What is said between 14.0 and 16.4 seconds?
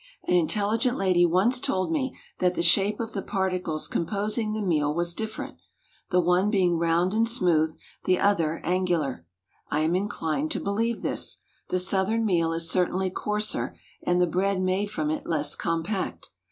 and the bread made from it less compact.